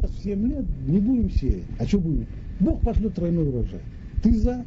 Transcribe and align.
раз 0.00 0.10
в 0.10 0.22
7 0.22 0.46
лет 0.48 0.64
не 0.86 0.98
будем 0.98 1.30
сеять. 1.30 1.64
А 1.78 1.86
что 1.86 1.98
будем? 1.98 2.26
Бог 2.60 2.80
пошлет 2.80 3.14
тройной 3.14 3.48
урожай. 3.48 3.80
Ты 4.22 4.34
за? 4.38 4.64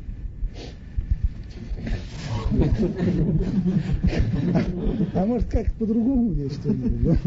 А 5.14 5.26
может 5.26 5.50
как 5.50 5.74
по-другому 5.74 6.34
есть 6.34 6.60
что-нибудь? 6.62 7.18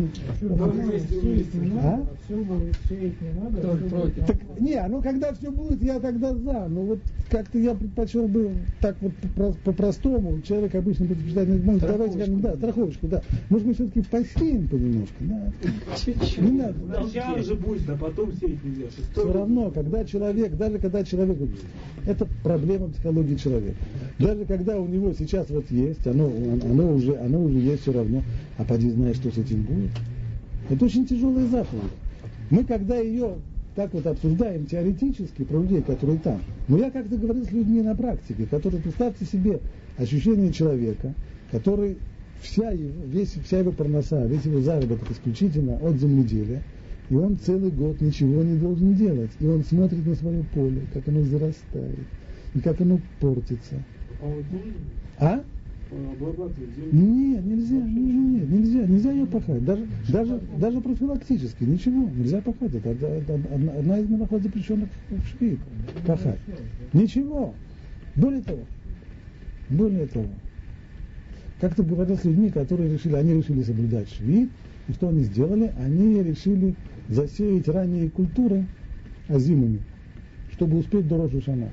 А? 1.82 2.00
Не 2.30 3.32
надо. 3.40 3.78
Так, 4.26 4.36
не, 4.58 4.86
ну 4.88 5.02
когда 5.02 5.32
все 5.34 5.50
будет, 5.50 5.82
я 5.82 6.00
тогда 6.00 6.34
за. 6.34 6.66
Ну 6.68 6.84
вот 6.84 7.00
как-то 7.30 7.58
я 7.58 7.74
предпочел 7.74 8.28
бы 8.28 8.52
так 8.80 8.96
вот 9.00 9.12
по-простому. 9.64 10.40
Человек 10.42 10.74
обычно 10.74 11.06
предпочитает, 11.06 11.64
может, 11.64 11.82
давайте 11.82 12.18
как 12.18 12.40
да, 12.40 12.56
страховочку, 12.56 13.08
да. 13.08 13.22
Может 13.50 13.66
мы 13.66 13.74
все-таки 13.74 14.02
посеем 14.02 14.68
понемножку, 14.68 15.14
да. 15.20 15.52
Не 16.38 16.50
надо. 16.50 16.74
Сначала 16.86 17.42
же 17.42 17.54
будет, 17.54 17.88
а 17.90 17.96
потом 17.96 18.32
сеять 18.34 18.64
нельзя. 18.64 18.86
Все 19.12 19.32
равно, 19.32 19.70
когда 19.70 20.04
человек, 20.04 20.56
даже 20.56 20.78
когда 20.78 21.04
человек, 21.04 21.38
это 22.06 22.26
проблема 22.42 22.88
психологии 22.88 23.34
человека. 23.36 23.76
Даже 24.18 24.44
когда 24.50 24.80
у 24.80 24.88
него 24.88 25.12
сейчас 25.12 25.48
вот 25.48 25.70
есть, 25.70 26.04
оно, 26.08 26.26
оно, 26.26 26.92
уже, 26.92 27.16
оно 27.18 27.40
уже 27.40 27.60
есть 27.60 27.82
все 27.82 27.92
равно, 27.92 28.20
а 28.58 28.64
поди 28.64 28.90
знаешь, 28.90 29.14
что 29.14 29.30
с 29.30 29.38
этим 29.38 29.62
будет. 29.62 29.92
Это 30.68 30.86
очень 30.86 31.06
тяжелая 31.06 31.46
заповедь. 31.46 31.92
Мы 32.50 32.64
когда 32.64 32.96
ее 32.96 33.36
так 33.76 33.94
вот 33.94 34.04
обсуждаем 34.08 34.66
теоретически 34.66 35.44
про 35.44 35.62
людей, 35.62 35.82
которые 35.82 36.18
там, 36.18 36.40
но 36.66 36.78
я 36.78 36.90
как-то 36.90 37.16
говорил 37.16 37.44
с 37.44 37.52
людьми 37.52 37.80
на 37.80 37.94
практике, 37.94 38.44
которые, 38.50 38.82
представьте 38.82 39.24
себе, 39.24 39.60
ощущение 39.96 40.52
человека, 40.52 41.14
который 41.52 41.98
вся 42.40 42.72
его, 42.72 43.04
весь, 43.06 43.36
вся 43.44 43.60
его 43.60 43.70
проноса, 43.70 44.26
весь 44.26 44.44
его 44.46 44.60
заработок 44.62 45.12
исключительно 45.12 45.76
от 45.76 45.94
земледелия, 45.94 46.64
и 47.08 47.14
он 47.14 47.38
целый 47.38 47.70
год 47.70 48.00
ничего 48.00 48.42
не 48.42 48.58
должен 48.58 48.94
делать. 48.94 49.30
И 49.38 49.46
он 49.46 49.62
смотрит 49.62 50.04
на 50.04 50.16
свое 50.16 50.42
поле, 50.52 50.82
как 50.92 51.06
оно 51.06 51.22
зарастает, 51.22 52.00
и 52.52 52.58
как 52.58 52.80
оно 52.80 53.00
портится. 53.20 53.76
А? 55.18 55.42
Нет, 56.92 57.44
нельзя, 57.44 57.76
нет, 57.76 58.48
нельзя, 58.48 58.86
нельзя 58.86 59.12
ее 59.12 59.26
пахать. 59.26 59.64
Даже, 59.64 59.86
даже, 60.08 60.40
даже 60.58 60.80
профилактически, 60.80 61.64
ничего, 61.64 62.08
нельзя 62.08 62.40
пахать. 62.40 62.74
Это, 62.74 62.90
это 62.90 63.34
одна 63.34 63.98
из 63.98 64.08
малахот 64.08 64.42
запрещенных 64.42 64.88
в 65.08 65.26
швид. 65.26 65.58
Пахать. 66.06 66.38
Ничего. 66.92 67.54
Более 68.14 68.42
того, 68.42 68.60
более 69.68 70.06
того, 70.06 70.26
как-то 71.60 71.82
говорил 71.82 72.16
с 72.16 72.24
людьми, 72.24 72.50
которые 72.50 72.92
решили, 72.92 73.14
они 73.14 73.34
решили 73.34 73.62
соблюдать 73.62 74.08
швид, 74.10 74.48
и 74.88 74.92
что 74.92 75.08
они 75.08 75.22
сделали? 75.24 75.72
Они 75.78 76.22
решили 76.22 76.74
засеять 77.08 77.68
ранние 77.68 78.10
культуры 78.10 78.64
озимыми, 79.28 79.80
чтобы 80.52 80.78
успеть 80.78 81.06
до 81.08 81.18
Рожушана. 81.18 81.68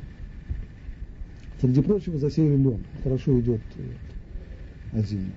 Среди 1.59 1.81
прочего 1.81 2.19
засеяли 2.19 2.55
лен. 2.55 2.83
Хорошо 3.03 3.39
идет 3.39 3.61
э, 3.77 5.00
озимый. 5.00 5.33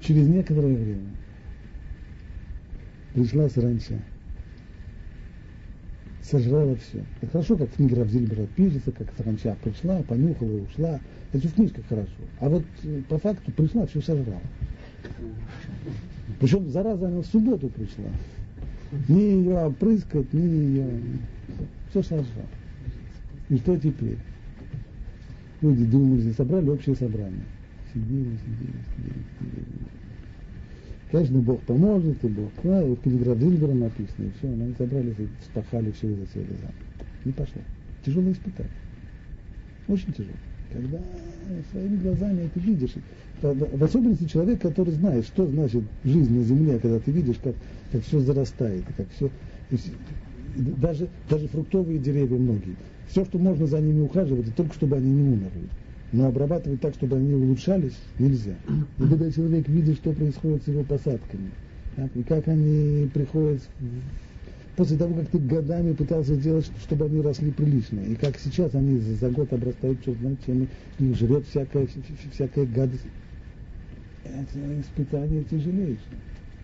Через 0.00 0.26
некоторое 0.26 0.74
время 0.74 1.10
пришла 3.14 3.48
саранча. 3.48 4.00
Сожрала 6.22 6.74
все. 6.76 7.04
Это 7.20 7.30
хорошо, 7.30 7.56
как 7.56 7.70
в 7.70 7.76
книге 7.76 7.96
Равзильбера 7.96 8.46
пишется, 8.46 8.90
как 8.92 9.08
саранча 9.16 9.56
пришла, 9.62 10.02
понюхала 10.02 10.50
и 10.50 10.62
ушла. 10.62 11.00
Это 11.32 11.46
в 11.46 11.54
книжках 11.54 11.84
хорошо. 11.88 12.10
А 12.40 12.48
вот 12.48 12.64
э, 12.82 13.02
по 13.08 13.18
факту 13.18 13.52
пришла, 13.52 13.86
все 13.86 14.00
сожрала. 14.00 14.40
Причем 16.40 16.68
зараза 16.70 17.06
она 17.06 17.20
в 17.20 17.26
субботу 17.26 17.68
пришла. 17.68 18.10
Ни 19.08 19.20
ее 19.20 19.58
опрыскать, 19.58 20.32
ни 20.32 20.40
ее... 20.40 21.00
Все 21.90 22.02
сожрал. 22.02 22.46
И 23.48 23.56
что 23.56 23.76
теперь? 23.76 24.18
Люди 25.60 25.84
думали, 25.84 26.32
собрали 26.32 26.68
общее 26.68 26.94
собрание. 26.96 27.44
Сидели, 27.92 28.36
сидели, 28.36 28.80
сидели, 28.96 29.24
сидели. 29.38 29.66
Конечно, 31.10 31.38
Бог 31.40 31.60
поможет, 31.62 32.24
и 32.24 32.28
Бог, 32.28 32.50
да, 32.62 32.82
и 32.84 32.94
в 32.94 33.00
книге 33.00 33.24
Равзильбера 33.24 33.74
написано, 33.74 34.26
и 34.26 34.30
все, 34.38 34.48
они 34.48 34.74
собрались, 34.78 35.18
и 35.18 35.28
спахали 35.44 35.90
все 35.90 36.12
и 36.12 36.14
засели 36.14 36.56
за. 36.62 36.72
Не 37.24 37.32
пошло. 37.32 37.60
Тяжелое 38.04 38.32
испытание. 38.32 38.72
Очень 39.88 40.12
тяжело 40.12 40.36
когда 40.72 40.98
своими 41.72 41.96
глазами 41.96 42.42
это 42.44 42.60
видишь. 42.60 42.94
В 43.42 43.84
особенности 43.84 44.24
человек, 44.24 44.60
который 44.60 44.92
знает, 44.92 45.24
что 45.26 45.46
значит 45.46 45.82
жизнь 46.04 46.34
на 46.36 46.44
земле, 46.44 46.78
когда 46.78 46.98
ты 46.98 47.10
видишь, 47.10 47.36
как, 47.42 47.54
как 47.90 48.02
все 48.02 48.20
зарастает, 48.20 48.84
как 48.96 49.06
все, 49.16 49.30
даже, 50.54 51.08
даже 51.28 51.48
фруктовые 51.48 51.98
деревья 51.98 52.36
многие. 52.36 52.76
Все, 53.08 53.24
что 53.24 53.38
можно 53.38 53.66
за 53.66 53.80
ними 53.80 54.02
ухаживать, 54.02 54.54
только 54.54 54.74
чтобы 54.74 54.96
они 54.96 55.10
не 55.10 55.22
умерли. 55.22 55.68
Но 56.12 56.26
обрабатывать 56.26 56.80
так, 56.80 56.94
чтобы 56.94 57.16
они 57.16 57.34
улучшались, 57.34 57.96
нельзя. 58.18 58.56
И 58.98 59.02
когда 59.02 59.30
человек 59.30 59.68
видит, 59.68 59.96
что 59.96 60.12
происходит 60.12 60.64
с 60.64 60.68
его 60.68 60.82
посадками, 60.82 61.50
так, 61.96 62.10
и 62.14 62.22
как 62.22 62.46
они 62.48 63.08
приходят 63.12 63.62
после 64.80 64.96
того, 64.96 65.12
как 65.14 65.28
ты 65.28 65.38
годами 65.38 65.92
пытался 65.92 66.34
сделать, 66.36 66.66
чтобы 66.80 67.04
они 67.04 67.20
росли 67.20 67.50
прилично. 67.50 68.00
И 68.00 68.14
как 68.14 68.38
сейчас 68.38 68.74
они 68.74 68.98
за 68.98 69.28
год 69.28 69.52
обрастают, 69.52 70.02
чем 70.02 70.68
их 70.98 71.16
жрет 71.16 71.44
всякая, 71.48 71.86
всякая 72.32 72.64
гадость. 72.64 73.04
Это 74.24 74.80
испытание 74.80 75.44
тяжелейшее. 75.44 75.98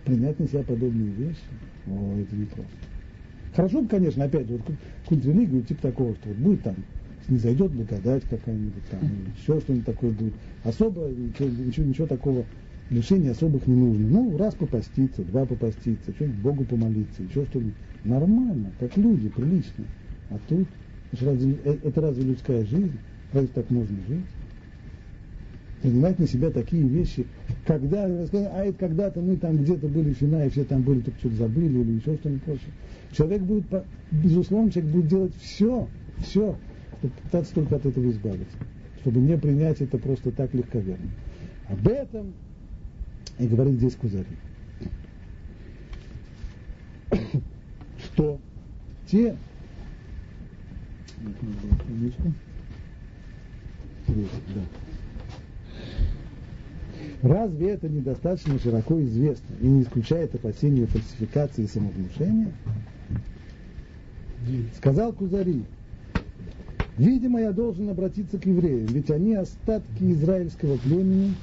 Принять 0.07 0.41
на 0.41 0.49
себя 0.49 0.63
подобные 0.63 1.11
вещи, 1.11 1.43
о, 1.89 2.19
это 2.19 2.35
непросто. 2.35 2.73
Хорошо 3.55 3.85
конечно, 3.87 4.25
опять 4.25 4.47
же, 4.47 4.55
вот 4.55 4.63
какую-нибудь 5.03 5.69
типа 5.69 5.83
такого, 5.83 6.15
что 6.15 6.31
вот 6.31 6.39
будет 6.39 6.63
там, 6.63 6.77
не 7.29 7.37
зайдет 7.37 7.71
благодать 7.71 8.23
какая-нибудь 8.31 8.89
там, 8.91 9.01
еще 9.37 9.61
что-нибудь 9.61 9.85
такое 9.85 10.13
будет. 10.13 10.33
Особо 10.65 11.07
ничего, 11.11 11.85
ничего 11.85 12.07
такого 12.07 12.47
лишений 12.91 13.29
особых 13.29 13.67
не 13.67 13.75
нужно. 13.75 14.07
Ну, 14.07 14.37
раз 14.37 14.55
попаститься, 14.55 15.23
два 15.23 15.45
попаститься, 15.45 16.13
что-нибудь 16.13 16.41
Богу 16.41 16.65
помолиться, 16.65 17.23
еще 17.23 17.45
что-нибудь. 17.47 17.75
Нормально, 18.05 18.73
как 18.79 18.97
люди, 18.97 19.29
прилично. 19.29 19.85
А 20.31 20.39
тут, 20.49 20.69
это 21.13 21.25
разве, 21.25 21.57
э, 21.65 21.77
это 21.83 22.01
разве 22.01 22.25
людская 22.25 22.65
жизнь? 22.65 22.99
Разве 23.33 23.49
так 23.49 23.71
можно 23.71 23.97
жить? 24.09 24.25
Принимать 25.83 26.19
на 26.19 26.27
себя 26.27 26.51
такие 26.51 26.83
вещи, 26.85 27.27
когда, 27.67 28.07
а 28.07 28.65
это 28.65 28.79
когда-то 28.79 29.21
мы 29.21 29.37
там 29.37 29.59
где-то 29.59 29.89
были 29.89 30.13
фина, 30.15 30.47
и 30.47 30.51
все 30.51 30.65
там 30.65 30.83
были, 30.83 31.01
только 31.01 31.19
что-то 31.19 31.37
забыли 31.37 31.79
или 31.79 31.93
еще 31.93 32.17
что-нибудь 32.17 32.43
прочее. 32.43 32.71
Человек 33.13 33.43
будет, 33.43 33.65
безусловно, 34.11 34.71
человек 34.71 34.93
будет 34.93 35.09
делать 35.09 35.35
все, 35.41 35.87
все, 36.19 36.57
чтобы 36.99 37.15
пытаться 37.23 37.55
только 37.55 37.77
от 37.77 37.87
этого 37.87 38.11
избавиться, 38.11 38.57
чтобы 39.01 39.21
не 39.21 39.37
принять 39.37 39.81
это 39.81 39.99
просто 39.99 40.33
так 40.33 40.55
легковерно. 40.55 41.11
Об 41.69 41.87
этом 41.87 42.33
и 43.39 43.47
говорит 43.47 43.75
здесь 43.75 43.95
Кузари. 43.97 44.27
Что 47.99 48.39
те 49.07 49.37
Разве 57.23 57.71
это 57.71 57.89
недостаточно 57.89 58.59
широко 58.59 59.01
известно 59.03 59.55
и 59.61 59.67
не 59.67 59.83
исключает 59.83 60.35
опасения 60.35 60.87
фальсификации 60.87 61.65
и 61.65 61.67
самовнушения? 61.67 62.53
Сказал 64.77 65.13
Кузари, 65.13 65.65
видимо, 66.99 67.41
я 67.41 67.53
должен 67.53 67.89
обратиться 67.89 68.39
к 68.39 68.47
евреям, 68.47 68.87
ведь 68.87 69.11
они 69.11 69.35
остатки 69.35 70.13
израильского 70.13 70.77
племени, 70.77 71.35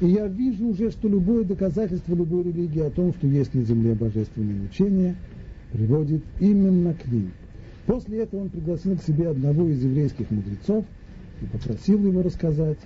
и 0.00 0.06
я 0.06 0.28
вижу 0.28 0.68
уже, 0.68 0.90
что 0.90 1.08
любое 1.08 1.44
доказательство 1.44 2.14
любой 2.14 2.44
религии 2.44 2.80
о 2.80 2.90
том, 2.90 3.12
что 3.14 3.26
есть 3.26 3.54
на 3.54 3.62
земле 3.62 3.94
божественное 3.94 4.64
учение, 4.64 5.16
приводит 5.72 6.22
именно 6.40 6.94
к 6.94 7.06
ним. 7.06 7.32
После 7.86 8.18
этого 8.18 8.42
он 8.42 8.50
пригласил 8.50 8.96
к 8.96 9.02
себе 9.02 9.28
одного 9.28 9.68
из 9.68 9.82
еврейских 9.82 10.30
мудрецов 10.30 10.84
и 11.40 11.46
попросил 11.46 12.04
его 12.04 12.22
рассказать 12.22 12.78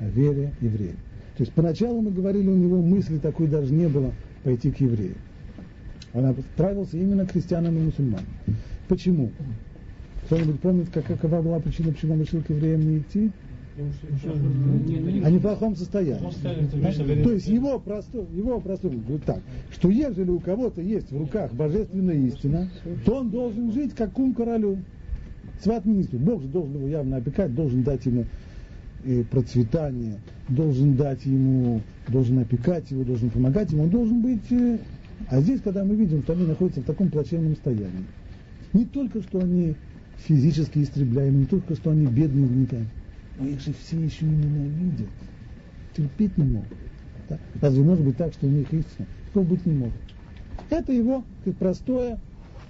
о 0.00 0.08
вере 0.08 0.52
евреев. 0.60 0.96
То 1.36 1.42
есть 1.42 1.52
поначалу 1.52 2.00
мы 2.00 2.10
говорили, 2.10 2.48
у 2.48 2.56
него 2.56 2.82
мысли 2.82 3.18
такой 3.18 3.46
даже 3.46 3.72
не 3.72 3.88
было 3.88 4.12
пойти 4.42 4.70
к 4.70 4.80
евреям. 4.80 5.18
Он 6.14 6.24
отправился 6.24 6.96
именно 6.96 7.26
к 7.26 7.32
христианам 7.32 7.76
и 7.76 7.82
мусульманам. 7.82 8.26
Почему? 8.88 9.30
Кто-нибудь 10.24 10.60
помнит, 10.60 10.88
какова 10.90 11.42
была 11.42 11.60
причина, 11.60 11.92
почему 11.92 12.14
он 12.14 12.22
решил 12.22 12.42
к 12.42 12.50
евреям 12.50 12.80
не 12.80 12.98
идти? 12.98 13.30
Они 15.24 15.38
в 15.38 15.42
плохом 15.42 15.76
состоянии. 15.76 17.22
То 17.22 17.32
есть 17.32 17.46
его 17.46 17.78
простой, 17.78 18.26
его 18.34 18.60
простой 18.60 18.92
говорит 18.92 19.24
так, 19.24 19.40
что 19.70 19.90
ежели 19.90 20.30
у 20.30 20.40
кого-то 20.40 20.80
есть 20.80 21.10
в 21.10 21.18
руках 21.18 21.52
божественная 21.52 22.16
истина, 22.16 22.70
то 23.04 23.16
он 23.16 23.30
должен 23.30 23.72
жить 23.72 23.94
как 23.94 24.12
кум 24.12 24.34
королю. 24.34 24.78
Сват 25.62 25.84
министру. 25.84 26.18
Бог 26.18 26.42
же 26.42 26.48
должен 26.48 26.76
его 26.76 26.88
явно 26.88 27.16
опекать, 27.16 27.54
должен 27.54 27.82
дать 27.82 28.04
ему 28.04 28.26
э, 29.04 29.24
процветания, 29.24 30.20
должен 30.48 30.96
дать 30.96 31.24
ему, 31.24 31.80
должен 32.08 32.38
опекать 32.40 32.90
его, 32.90 33.04
должен 33.04 33.30
помогать 33.30 33.72
ему, 33.72 33.84
он 33.84 33.90
должен 33.90 34.20
быть... 34.20 34.52
Э, 34.52 34.78
а 35.28 35.40
здесь, 35.40 35.62
когда 35.62 35.82
мы 35.82 35.96
видим, 35.96 36.22
что 36.22 36.34
они 36.34 36.46
находятся 36.46 36.82
в 36.82 36.84
таком 36.84 37.08
плачевном 37.08 37.54
состоянии, 37.54 38.04
не 38.74 38.84
только 38.84 39.22
что 39.22 39.40
они 39.40 39.76
физически 40.18 40.80
истребляемы, 40.80 41.38
не 41.38 41.46
только 41.46 41.74
что 41.74 41.90
они 41.90 42.06
бедные 42.06 42.46
гнетают, 42.46 42.88
но 43.38 43.46
их 43.46 43.60
же 43.60 43.72
все 43.72 43.98
еще 43.98 44.24
и 44.24 44.28
ненавидят, 44.28 45.08
терпеть 45.96 46.36
не 46.38 46.44
могут. 46.44 46.78
Да? 47.28 47.38
Разве 47.60 47.82
может 47.82 48.04
быть 48.04 48.16
так, 48.16 48.32
что 48.32 48.46
у 48.46 48.50
них 48.50 48.72
истина? 48.72 49.06
Такого 49.26 49.44
быть 49.44 49.66
не 49.66 49.74
может. 49.74 49.94
Это 50.70 50.92
его 50.92 51.24
как 51.44 51.56
простое 51.56 52.18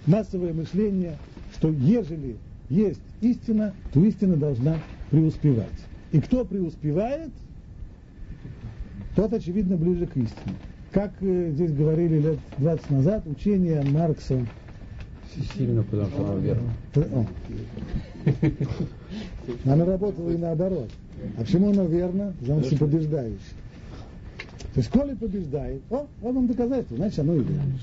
массовое 0.06 0.52
мышление, 0.52 1.16
что 1.54 1.70
ежели 1.70 2.36
есть 2.68 3.00
истина, 3.20 3.74
то 3.92 4.04
истина 4.04 4.36
должна 4.36 4.78
преуспевать. 5.10 5.68
И 6.12 6.20
кто 6.20 6.44
преуспевает, 6.44 7.30
тот, 9.14 9.32
очевидно, 9.32 9.76
ближе 9.76 10.06
к 10.06 10.16
истине. 10.16 10.56
Как 10.92 11.12
э, 11.20 11.50
здесь 11.52 11.72
говорили 11.72 12.20
лет 12.20 12.38
20 12.58 12.90
назад, 12.90 13.26
учение 13.26 13.82
Маркса 13.82 14.46
Сильно, 15.54 15.82
потому 15.82 16.08
что 16.10 17.26
она 19.64 19.84
работала 19.84 20.30
и 20.30 20.36
наоборот. 20.36 20.90
А 21.36 21.40
почему 21.40 21.70
оно 21.70 21.84
верно? 21.84 22.34
Потому 22.40 22.62
что 22.64 22.76
побеждающий. 22.76 23.38
То 24.74 24.80
есть, 24.80 24.90
коли 24.90 25.14
побеждает, 25.14 25.80
о, 25.90 26.06
вот 26.20 26.34
вам 26.34 26.46
доказательство, 26.46 26.96
значит, 26.96 27.18
оно 27.20 27.34
и 27.34 27.38
верно. 27.38 27.78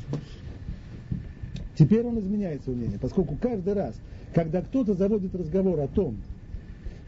Теперь 1.75 2.05
он 2.05 2.19
изменяет 2.19 2.61
свое 2.63 2.77
мнение, 2.77 2.99
поскольку 2.99 3.35
каждый 3.41 3.73
раз, 3.73 3.95
когда 4.33 4.61
кто-то 4.61 4.93
заводит 4.93 5.33
разговор 5.33 5.79
о 5.79 5.87
том, 5.87 6.17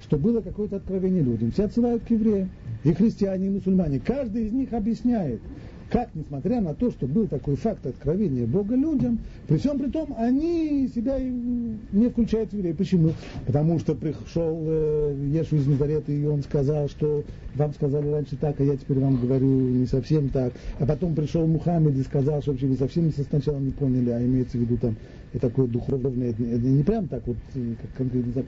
что 0.01 0.17
было 0.17 0.41
какое-то 0.41 0.77
откровение 0.77 1.21
людям, 1.21 1.51
все 1.51 1.65
отсылают 1.65 2.03
к 2.03 2.09
евреям, 2.09 2.49
и 2.83 2.93
христиане, 2.93 3.47
и 3.47 3.49
мусульмане, 3.49 3.99
каждый 3.99 4.47
из 4.47 4.51
них 4.51 4.73
объясняет, 4.73 5.41
как, 5.89 6.09
несмотря 6.15 6.61
на 6.61 6.73
то, 6.73 6.89
что 6.91 7.05
был 7.05 7.27
такой 7.27 7.55
факт 7.55 7.85
откровения 7.85 8.45
Бога 8.45 8.75
людям, 8.75 9.19
при 9.47 9.57
всем 9.57 9.77
при 9.77 9.89
том, 9.89 10.15
они 10.17 10.89
себя 10.93 11.19
не 11.19 12.09
включают 12.09 12.51
в 12.51 12.53
евреи. 12.53 12.73
Почему? 12.73 13.11
Потому 13.45 13.79
что 13.79 13.93
пришел 13.93 14.63
э, 14.65 15.15
Ешу 15.31 15.57
из 15.57 15.67
Назарета, 15.67 16.11
и 16.11 16.25
он 16.25 16.41
сказал, 16.41 16.89
что 16.89 17.23
вам 17.55 17.73
сказали 17.73 18.09
раньше 18.09 18.35
так, 18.35 18.59
а 18.59 18.63
я 18.63 18.75
теперь 18.77 18.99
вам 18.99 19.17
говорю 19.17 19.47
не 19.47 19.85
совсем 19.85 20.29
так. 20.29 20.53
А 20.79 20.85
потом 20.85 21.13
пришел 21.13 21.45
Мухаммед 21.45 21.95
и 21.95 22.03
сказал, 22.03 22.41
что 22.41 22.51
вообще 22.51 22.67
вы 22.67 22.75
совсем 22.75 23.11
сначала 23.11 23.59
не 23.59 23.71
поняли, 23.71 24.09
а 24.09 24.21
имеется 24.21 24.57
в 24.57 24.61
виду 24.61 24.77
там 24.77 24.95
и 25.33 25.37
такое 25.37 25.67
духовное, 25.67 26.29
это, 26.29 26.41
не 26.41 26.83
прям 26.83 27.07
так 27.07 27.27
вот, 27.27 27.37
э, 27.53 27.73
как 27.81 27.93
конкретно. 27.97 28.45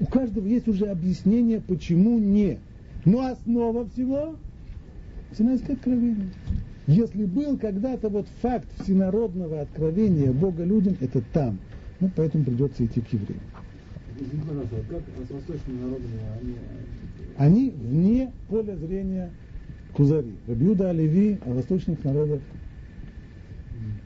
У 0.00 0.06
каждого 0.06 0.46
есть 0.46 0.68
уже 0.68 0.86
объяснение, 0.86 1.60
почему 1.60 2.18
не. 2.18 2.58
Но 3.04 3.26
основа 3.26 3.88
всего 3.90 4.36
Синайское 5.36 5.76
откровение. 5.76 6.28
Если 6.86 7.24
был 7.24 7.56
когда-то 7.58 8.08
вот 8.08 8.26
факт 8.40 8.66
всенародного 8.80 9.60
откровения 9.60 10.32
Бога 10.32 10.64
людям, 10.64 10.96
это 11.00 11.22
там. 11.32 11.58
Ну, 12.00 12.10
поэтому 12.14 12.44
придется 12.44 12.84
идти 12.84 13.00
к 13.00 13.12
евреям. 13.12 13.40
как 14.88 15.02
с 15.26 15.30
восточными 15.30 15.80
народами 15.80 16.20
они... 16.40 16.54
Они 17.38 17.70
вне 17.70 18.32
поля 18.48 18.76
зрения 18.76 19.30
Кузари. 19.94 20.34
Рабиуда 20.46 20.90
Оливи 20.90 21.38
о 21.46 21.50
восточных 21.54 22.02
народах 22.04 22.40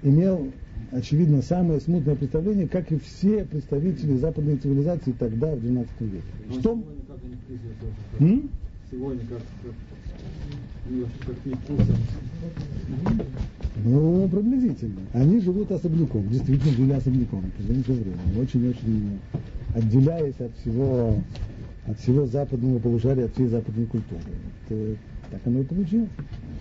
имел, 0.03 0.53
очевидно, 0.93 1.43
самое 1.43 1.81
смутное 1.81 2.15
представление, 2.15 2.69
как 2.69 2.93
и 2.93 2.99
все 2.99 3.45
представители 3.45 4.17
западной 4.17 4.57
цивилизации 4.57 5.13
тогда, 5.13 5.55
в 5.55 5.65
XII 5.65 5.87
веке. 6.01 6.25
Но 6.49 6.61
Что? 6.61 6.75
Сегодня 6.75 7.03
как 7.09 8.21
М? 8.21 8.51
Сегодня 8.91 9.21
как, 9.27 9.43
Ну, 13.85 14.29
приблизительно. 14.29 15.01
Они 15.13 15.41
живут 15.41 15.71
особняком, 15.71 16.29
действительно 16.29 16.73
жили 16.73 16.93
особняком, 16.93 17.45
наше 17.59 17.93
время, 17.93 18.17
очень-очень 18.41 19.19
отделяясь 19.75 20.41
от 20.41 20.53
всего, 20.59 21.21
от 21.87 21.99
всего 22.01 22.27
западного 22.27 22.79
полушария, 22.79 23.27
от 23.27 23.35
всей 23.35 23.47
западной 23.49 23.87
культуры. 23.87 24.21
Это, 24.69 24.97
так 25.31 25.41
оно 25.45 25.61
и 25.61 25.65
получилось. 25.65 26.09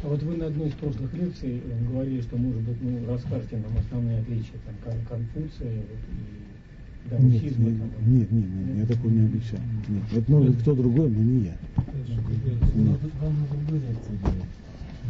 А 0.03 0.07
вот 0.09 0.21
вы 0.23 0.35
на 0.37 0.47
одной 0.47 0.67
из 0.67 0.73
прошлых 0.73 1.13
лекций 1.13 1.61
э, 1.65 1.85
говорили, 1.91 2.21
что, 2.21 2.37
может 2.37 2.61
быть, 2.61 2.77
ну, 2.81 2.99
расскажете 3.11 3.57
нам 3.57 3.77
основные 3.79 4.19
отличия 4.19 4.55
там, 4.65 4.75
Кон- 4.83 5.05
Конфуция 5.33 5.71
вот, 5.71 7.21
и 7.21 7.23
Нет, 7.23 7.41
даосизма. 7.41 7.69
нет, 7.69 7.77
там, 7.79 8.13
нет, 8.13 8.31
нет, 8.31 8.45
нет, 8.67 8.77
я 8.77 8.95
такого 8.95 9.11
не 9.11 9.25
обещал. 9.25 9.59
Нет, 9.89 10.03
это 10.15 10.31
может 10.31 10.49
быть 10.51 10.59
кто 10.61 10.75
другой, 10.75 11.09
но 11.09 11.23
не 11.23 11.45
я. 11.45 11.57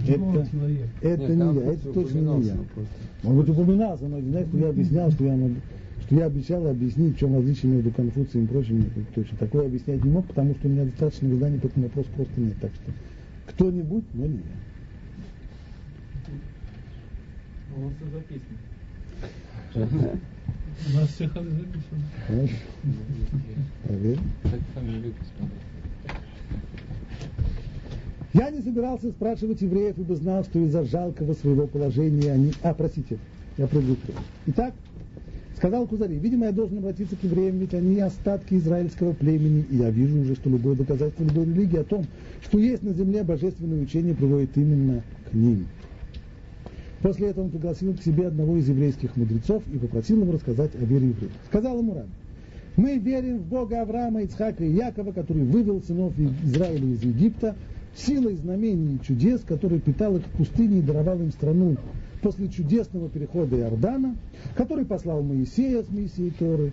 Это, 0.07 0.47
это 1.01 1.35
не 1.35 1.55
я, 1.55 1.71
это 1.71 1.93
точно 1.93 2.19
не 2.19 2.45
я. 2.47 2.57
Он 3.23 3.35
вот 3.35 3.49
упоминался, 3.49 4.07
но 4.07 4.19
знаю, 4.19 4.47
что 4.47 4.57
я 4.57 4.69
объяснял, 4.69 5.11
что 5.11 5.23
я, 5.25 5.49
что 6.05 6.15
я 6.15 6.25
обещал 6.25 6.67
объяснить, 6.67 7.15
в 7.15 7.19
чем 7.19 7.35
различие 7.35 7.71
между 7.71 7.91
Конфуцием 7.91 8.45
и 8.45 8.47
прочим. 8.47 8.85
Точно. 9.15 9.37
Такое 9.37 9.67
объяснять 9.67 10.03
не 10.03 10.11
мог, 10.11 10.25
потому 10.27 10.53
что 10.55 10.67
у 10.67 10.71
меня 10.71 10.85
достаточно 10.85 11.35
знаний 11.35 11.59
по 11.59 11.67
этому 11.67 11.85
вопросу 11.85 12.09
просто 12.15 12.41
нет. 12.41 12.57
Так 12.59 12.71
что 12.75 12.91
кто-нибудь, 13.47 14.03
но 14.13 14.25
не 14.25 14.37
я. 14.37 14.41
У 17.77 17.81
вас 17.81 17.93
все 17.95 18.05
записано. 18.11 18.57
У 20.87 20.97
нас 20.97 21.09
всех 21.09 21.33
записано. 21.33 22.05
Хорошо. 22.27 22.53
Проверь. 23.83 24.19
Как 24.43 24.59
фамилию 24.73 25.13
посмотреть. 25.13 25.74
Я 28.35 28.49
не 28.49 28.59
собирался 28.59 29.11
спрашивать 29.11 29.61
евреев, 29.61 29.97
ибо 29.97 30.13
знал, 30.17 30.43
что 30.43 30.59
из-за 30.59 30.83
жалкого 30.83 31.31
своего 31.35 31.67
положения 31.67 32.33
они... 32.33 32.51
А, 32.63 32.73
простите, 32.73 33.17
я 33.57 33.65
вперед. 33.65 33.97
Итак, 34.47 34.73
сказал 35.55 35.87
Кузари, 35.87 36.17
видимо, 36.17 36.47
я 36.47 36.51
должен 36.51 36.79
обратиться 36.79 37.15
к 37.15 37.23
евреям, 37.23 37.59
ведь 37.59 37.73
они 37.73 37.97
остатки 38.01 38.55
израильского 38.55 39.13
племени, 39.13 39.65
и 39.69 39.77
я 39.77 39.89
вижу 39.89 40.19
уже, 40.19 40.35
что 40.35 40.49
любое 40.49 40.75
доказательство 40.75 41.23
любой 41.23 41.45
религии 41.45 41.77
о 41.77 41.85
том, 41.85 42.05
что 42.43 42.59
есть 42.59 42.83
на 42.83 42.91
земле 42.91 43.23
божественное 43.23 43.81
учение, 43.81 44.13
приводит 44.13 44.57
именно 44.57 45.01
к 45.31 45.33
ним. 45.33 45.67
После 47.03 47.29
этого 47.29 47.45
он 47.45 47.51
пригласил 47.51 47.93
к 47.93 48.03
себе 48.03 48.27
одного 48.27 48.57
из 48.57 48.67
еврейских 48.67 49.15
мудрецов 49.15 49.63
и 49.73 49.77
попросил 49.77 50.19
его 50.19 50.33
рассказать 50.33 50.75
о 50.75 50.83
вере 50.83 51.07
евреев. 51.07 51.31
Сказал 51.47 51.79
ему 51.79 51.93
Раб, 51.93 52.07
мы 52.75 52.97
верим 52.97 53.37
в 53.37 53.45
Бога 53.47 53.81
Авраама, 53.81 54.23
Ицхака 54.23 54.65
и 54.65 54.73
Якова, 54.73 55.13
который 55.13 55.43
вывел 55.43 55.81
сынов 55.81 56.11
Израиля 56.19 56.85
из 56.85 57.01
Египта, 57.01 57.55
силой 57.95 58.35
знамений 58.35 58.95
и 58.95 59.05
чудес, 59.05 59.41
который 59.41 59.79
питал 59.79 60.17
их 60.17 60.23
в 60.23 60.37
пустыне 60.37 60.79
и 60.79 60.81
даровал 60.81 61.19
им 61.19 61.31
страну 61.31 61.77
после 62.21 62.49
чудесного 62.49 63.09
перехода 63.09 63.57
Иордана, 63.57 64.15
который 64.55 64.85
послал 64.85 65.21
Моисея 65.21 65.83
с 65.83 65.89
миссией 65.89 66.31
Торы, 66.31 66.71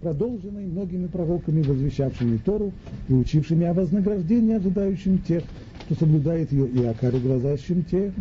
продолженной 0.00 0.66
многими 0.66 1.06
пророками, 1.06 1.62
возвещавшими 1.62 2.38
Тору 2.38 2.72
и 3.08 3.12
учившими 3.12 3.66
о 3.66 3.74
вознаграждении, 3.74 4.54
ожидающим 4.54 5.18
тех, 5.18 5.42
кто 5.84 5.94
соблюдает 5.94 6.52
ее, 6.52 6.68
и 6.68 6.84
о 6.84 6.94
каре 6.94 7.18
грозящим 7.18 7.82
тех, 7.84 8.12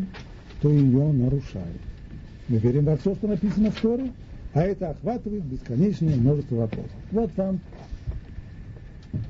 кто 0.57 0.69
ее 0.69 1.11
нарушает. 1.13 1.79
Мы 2.47 2.57
верим 2.57 2.85
во 2.85 2.97
все, 2.97 3.15
что 3.15 3.27
написано 3.27 3.71
в 3.71 3.79
Торе, 3.79 4.11
а 4.53 4.63
это 4.63 4.89
охватывает 4.89 5.43
бесконечное 5.43 6.15
множество 6.15 6.55
вопросов. 6.55 6.91
Вот 7.11 7.31
вам 7.37 7.59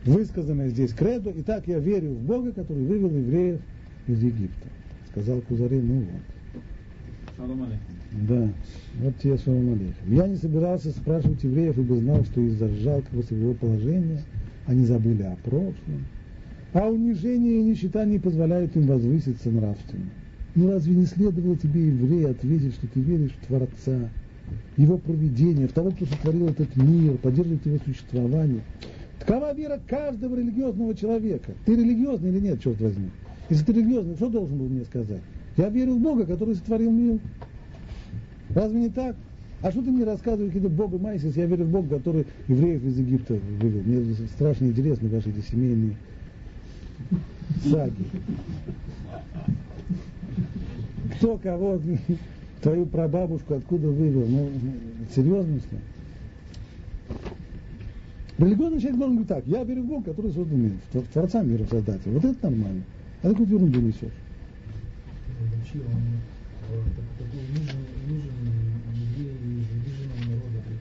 высказанное 0.05 0.69
здесь 0.69 0.93
кредо. 0.93 1.31
Итак, 1.35 1.67
я 1.67 1.79
верю 1.79 2.11
в 2.11 2.21
Бога, 2.21 2.51
который 2.51 2.83
вывел 2.83 3.09
евреев 3.09 3.59
из 4.07 4.21
Египта. 4.21 4.67
Сказал 5.11 5.41
Кузари, 5.41 5.79
ну 5.79 6.01
вот. 6.01 6.63
Шалом 7.37 7.63
алейкум. 7.63 7.95
Да, 8.27 8.49
вот 9.01 9.17
тебе 9.17 9.37
шалом 9.37 9.73
алейхим. 9.73 10.13
Я 10.13 10.27
не 10.27 10.35
собирался 10.35 10.91
спрашивать 10.91 11.43
евреев, 11.43 11.77
ибо 11.77 11.95
знал, 11.95 12.23
что 12.25 12.41
из-за 12.41 12.67
жалкого 12.69 13.21
своего 13.21 13.53
положения 13.53 14.21
они 14.65 14.85
забыли 14.85 15.23
о 15.23 15.35
прошлом. 15.43 16.05
А 16.73 16.87
унижение 16.87 17.59
и 17.59 17.63
нищета 17.63 18.05
не 18.05 18.19
позволяют 18.19 18.75
им 18.75 18.87
возвыситься 18.87 19.49
нравственно. 19.49 20.09
Ну 20.55 20.71
разве 20.71 20.95
не 20.95 21.05
следовало 21.05 21.55
тебе, 21.57 21.87
еврей, 21.87 22.27
ответить, 22.27 22.73
что 22.73 22.87
ты 22.87 22.99
веришь 22.99 23.31
в 23.31 23.47
Творца, 23.47 24.09
Его 24.77 24.97
провидение, 24.97 25.67
в 25.67 25.73
того, 25.73 25.91
кто 25.91 26.05
сотворил 26.05 26.47
этот 26.49 26.75
мир, 26.75 27.17
поддерживает 27.17 27.65
его 27.65 27.77
существование? 27.85 28.61
Такова 29.19 29.53
вера 29.53 29.79
каждого 29.87 30.35
религиозного 30.35 30.95
человека. 30.95 31.51
Ты 31.65 31.75
религиозный 31.75 32.29
или 32.29 32.39
нет, 32.39 32.61
черт 32.61 32.79
возьми? 32.79 33.09
Если 33.49 33.65
ты 33.65 33.73
религиозный, 33.73 34.15
что 34.15 34.29
должен 34.29 34.57
был 34.57 34.67
мне 34.67 34.85
сказать? 34.85 35.21
Я 35.57 35.69
верю 35.69 35.95
в 35.95 35.99
Бога, 35.99 36.25
который 36.25 36.55
сотворил 36.55 36.91
мир. 36.91 37.19
Разве 38.55 38.79
не 38.79 38.89
так? 38.89 39.15
А 39.61 39.71
что 39.71 39.81
ты 39.81 39.91
мне 39.91 40.05
рассказываешь 40.05 40.53
какие-то 40.53 40.73
Бога 40.73 40.97
Майсис? 40.97 41.35
Я 41.35 41.45
верю 41.45 41.65
в 41.65 41.69
Бога, 41.69 41.97
который 41.97 42.25
евреев 42.47 42.83
из 42.85 42.97
Египта 42.97 43.37
вывел. 43.59 43.81
Мне 43.83 44.15
страшно 44.35 44.65
интересны 44.65 45.09
ваши 45.09 45.29
эти 45.29 45.41
семейные 45.41 45.97
саги. 47.63 48.05
Кто 51.17 51.37
кого, 51.37 51.81
твою 52.61 52.85
прабабушку 52.85 53.55
откуда 53.55 53.89
вывел? 53.89 54.25
Ну, 54.27 54.49
серьезно, 55.13 55.59
что 55.59 55.75
ли? 55.75 55.81
Религиозный 58.39 58.79
человек 58.79 58.99
должен 58.99 59.17
быть 59.17 59.27
так. 59.27 59.45
Я 59.47 59.63
верю 59.65 59.83
в 59.83 59.87
Бога, 59.87 60.11
который 60.11 60.31
создал 60.31 60.57
мир, 60.57 60.71
Творца 61.11 61.43
мира, 61.43 61.65
Создателя. 61.69 62.13
Вот 62.13 62.23
это 62.23 62.49
нормально. 62.49 62.83
А 63.21 63.29
такую 63.29 63.49
ерунду 63.49 63.81
несешь. 63.81 64.13
Он 65.73 65.91
э, 66.69 66.83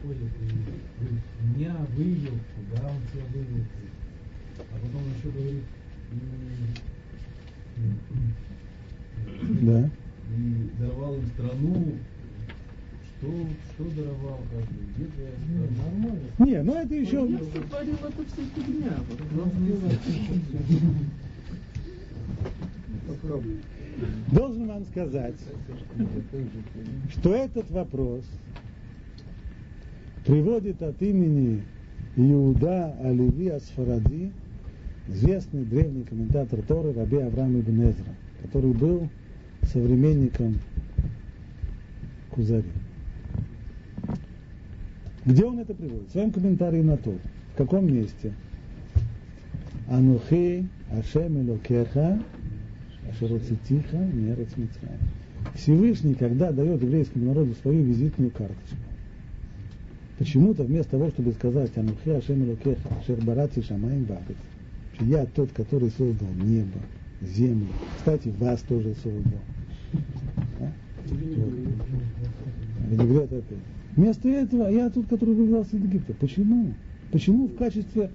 говорит, 0.07 0.31
меня 1.57 1.75
вывел, 1.97 2.39
куда 2.55 2.89
он 2.89 3.01
тебя 3.13 3.25
вывел. 3.35 3.65
А 4.59 4.63
потом 4.81 5.03
еще 5.19 5.31
говорит, 5.37 5.65
Да. 9.63 9.91
и 10.37 10.71
даровал 10.79 11.15
им 11.17 11.27
страну. 11.35 11.95
Что, 13.21 13.27
что 13.75 13.85
даровал, 13.97 14.39
как 14.53 14.61
бы, 14.61 14.85
где 14.97 15.07
страна? 15.09 15.67
Нормально. 15.85 16.29
Не, 16.39 16.63
ну 16.63 16.75
это 16.75 16.95
еще... 16.95 17.27
Я 17.29 17.39
сотворил 17.39 17.95
это 17.95 18.25
все 18.25 18.43
фигня. 18.55 18.93
Должен 24.31 24.69
вам 24.69 24.85
сказать, 24.85 25.35
что 27.11 27.35
этот 27.35 27.69
вопрос 27.73 28.25
приводит 30.25 30.81
от 30.83 31.03
имени 31.03 31.65
Иуда 32.15 32.95
Оливи 33.03 33.49
Асфаради, 33.49 34.31
известный 35.09 35.65
древний 35.65 36.05
комментатор 36.05 36.63
Торы 36.63 36.93
Раби 36.93 37.17
Авраам 37.17 37.59
Ибн 37.59 37.91
Эзра, 37.91 38.15
который 38.43 38.73
был 38.73 39.09
современником 39.63 40.61
Кузари. 42.31 42.71
Где 45.29 45.45
он 45.45 45.59
это 45.59 45.75
приводит? 45.75 46.09
В 46.09 46.13
своем 46.13 46.31
комментарии 46.31 46.81
на 46.81 46.97
Тору. 46.97 47.19
В 47.53 47.59
каком 47.59 47.87
месте? 47.87 48.33
Анухи 49.87 50.67
Ашем 50.91 51.43
Элокеха 51.43 52.19
Ашероцитиха 53.11 53.99
Мерец 53.99 54.49
Мицраим. 54.57 54.99
Всевышний, 55.55 56.15
когда 56.15 56.51
дает 56.51 56.83
еврейскому 56.83 57.27
народу 57.27 57.55
свою 57.61 57.85
визитную 57.85 58.31
карточку, 58.31 58.79
почему-то 60.19 60.65
вместо 60.65 60.93
того, 60.93 61.11
чтобы 61.11 61.33
сказать 61.33 61.77
Анухи 61.77 62.09
Ашем 62.09 62.45
Элокеха 62.45 62.89
Ашер 62.99 63.23
Барати 63.23 63.61
Шамаем 63.61 64.07
Вабет, 64.07 64.37
что 64.95 65.05
я 65.05 65.27
тот, 65.27 65.53
который 65.53 65.91
создал 65.91 66.29
небо, 66.43 66.79
землю, 67.21 67.69
кстати, 67.99 68.31
вас 68.39 68.61
тоже 68.63 68.95
создал. 68.95 69.41
А? 70.61 70.73
Винегрет 72.89 73.31
опять. 73.31 73.78
Вместо 73.99 74.29
этого 74.29 74.69
я 74.69 74.89
тот, 74.91 75.09
который 75.09 75.35
выбрался 75.35 75.77
из 75.77 75.83
Египта. 75.83 76.15
Почему? 76.15 76.73
Почему 77.11 77.49
в 77.49 77.57
качестве, 77.57 78.13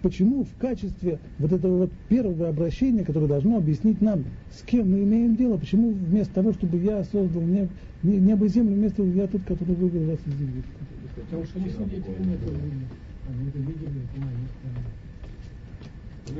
почему 0.00 0.44
в 0.44 0.54
качестве 0.58 1.18
вот 1.38 1.52
этого 1.52 1.80
вот 1.80 1.92
первого 2.08 2.48
обращения, 2.48 3.04
которое 3.04 3.26
должно 3.26 3.58
объяснить 3.58 4.00
нам, 4.00 4.24
с 4.50 4.62
кем 4.62 4.90
мы 4.90 5.02
имеем 5.02 5.36
дело, 5.36 5.58
почему 5.58 5.90
вместо 5.90 6.32
того, 6.32 6.54
чтобы 6.54 6.78
я 6.78 7.04
создал 7.04 7.42
небо, 7.42 7.68
небо 8.02 8.46
и 8.46 8.48
землю, 8.48 8.74
вместо 8.74 9.02
этого 9.02 9.14
я 9.14 9.26
тот, 9.26 9.42
который 9.42 9.74
вывел 9.74 10.10
вас 10.10 10.20
из 10.26 10.40
Египта? 10.40 10.70
Потому 11.16 11.44
что 11.44 11.58
мы 11.58 11.68
свидетелями 11.68 12.34
этого 12.36 12.52
были. 12.52 12.86
Они 13.28 13.48
это 13.48 13.58
видели, 13.58 14.00
понимали. 14.14 14.36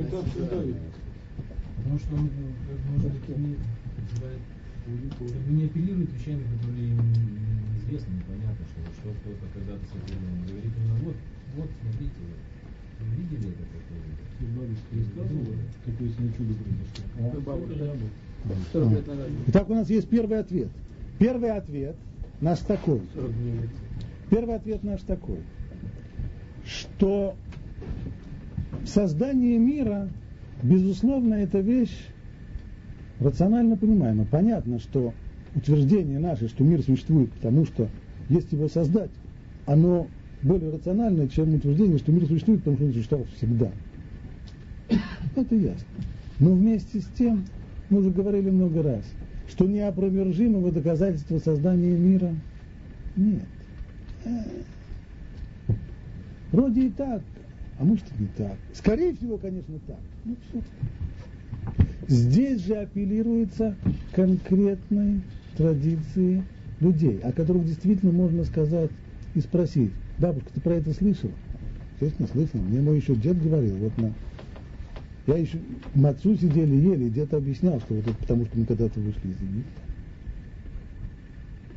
Это 0.07 0.19
обсуждали. 0.21 0.75
Потому 1.77 1.99
что 1.99 2.15
он, 2.15 2.25
э, 2.25 2.29
может 2.95 3.11
быть, 3.11 3.37
не, 3.37 3.55
как 5.19 5.27
бы 5.27 5.53
не 5.53 5.65
апеллирует 5.65 6.09
вещами, 6.13 6.41
которые 6.57 6.97
им 7.91 7.97
известны, 7.97 8.13
непонятно, 8.15 8.65
что, 8.65 8.79
что 9.01 9.09
кто-то 9.19 9.45
когда-то 9.53 9.85
сотворил. 9.85 10.27
Он 10.31 10.47
говорит 10.47 10.71
именно, 10.77 10.95
вот, 11.03 11.15
вот, 11.55 11.69
смотрите, 11.81 12.21
вы 12.99 13.15
видели 13.15 13.49
это 13.49 13.65
такое? 13.67 14.01
Бабушка 14.41 14.95
рассказывала, 14.95 15.55
какое 15.85 16.09
с 16.09 16.19
ней 16.19 16.31
чудо 16.37 16.53
произошло. 16.55 17.41
Бабушка. 17.41 17.97
40 18.73 18.91
лет 18.91 19.07
назад. 19.07 19.27
Итак, 19.47 19.69
у 19.69 19.73
нас 19.73 19.89
есть 19.89 20.09
первый 20.09 20.39
ответ. 20.39 20.69
Первый 21.19 21.51
ответ 21.51 21.95
наш 22.39 22.59
такой. 22.59 23.01
40 23.13 23.37
дней. 23.37 23.59
Первый 24.29 24.55
ответ 24.55 24.83
наш 24.83 25.01
такой, 25.01 25.39
что 26.65 27.35
создание 28.85 29.57
мира, 29.59 30.09
безусловно, 30.63 31.35
это 31.35 31.59
вещь 31.59 32.07
рационально 33.19 33.77
понимаемая. 33.77 34.25
Понятно, 34.25 34.79
что 34.79 35.13
утверждение 35.55 36.19
наше, 36.19 36.47
что 36.47 36.63
мир 36.63 36.81
существует 36.81 37.31
потому, 37.33 37.65
что 37.65 37.89
есть 38.29 38.51
его 38.51 38.67
создать, 38.67 39.11
оно 39.65 40.07
более 40.41 40.71
рациональное, 40.71 41.27
чем 41.27 41.53
утверждение, 41.53 41.97
что 41.97 42.11
мир 42.11 42.25
существует, 42.25 42.59
потому 42.59 42.77
что 42.77 42.85
он 42.85 42.93
существовал 42.93 43.27
всегда. 43.35 43.71
Это 45.35 45.55
ясно. 45.55 45.87
Но 46.39 46.53
вместе 46.53 46.99
с 46.99 47.05
тем, 47.17 47.45
мы 47.89 47.99
уже 47.99 48.09
говорили 48.09 48.49
много 48.49 48.81
раз, 48.81 49.03
что 49.47 49.65
неопровержимого 49.67 50.71
доказательства 50.71 51.39
создания 51.39 51.95
мира 51.95 52.33
нет. 53.15 53.45
Э, 54.25 54.29
Вроде 56.51 56.87
и 56.87 56.89
так, 56.89 57.21
а 57.79 57.83
может 57.83 58.05
и 58.17 58.23
не 58.23 58.27
так. 58.37 58.57
Скорее 58.73 59.15
всего, 59.15 59.37
конечно, 59.37 59.73
так. 59.87 59.99
Ну, 60.25 60.35
все 60.49 60.61
Здесь 62.07 62.65
же 62.65 62.75
апеллируется 62.75 63.75
к 64.11 64.15
конкретной 64.15 65.21
традиции 65.55 66.43
людей, 66.79 67.19
о 67.23 67.31
которых 67.31 67.65
действительно 67.65 68.11
можно 68.11 68.43
сказать 68.43 68.89
и 69.35 69.39
спросить. 69.41 69.91
Бабушка, 70.17 70.49
ты 70.53 70.61
про 70.61 70.73
это 70.73 70.93
слышал? 70.93 71.31
Естественно, 71.93 72.27
слышал. 72.27 72.59
Мне 72.59 72.81
мой 72.81 72.97
еще 72.97 73.15
дед 73.15 73.41
говорил, 73.41 73.75
вот 73.77 73.97
на... 73.97 74.13
Я 75.27 75.37
еще 75.37 75.59
Мацу 75.93 76.35
сидели, 76.35 76.75
ели, 76.75 77.05
и 77.05 77.09
дед 77.09 77.33
объяснял, 77.33 77.79
что 77.79 77.93
вот 77.93 78.07
это 78.07 78.15
потому, 78.17 78.45
что 78.45 78.57
мы 78.57 78.65
когда-то 78.65 78.99
вышли 78.99 79.29
из 79.29 79.41
Египта. 79.41 79.81